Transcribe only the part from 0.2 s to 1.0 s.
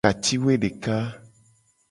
ci woe deka.